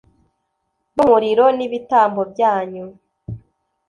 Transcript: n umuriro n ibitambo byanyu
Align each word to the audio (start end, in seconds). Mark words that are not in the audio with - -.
n 0.95 0.97
umuriro 1.03 1.45
n 1.57 1.59
ibitambo 1.67 2.21
byanyu 2.31 2.85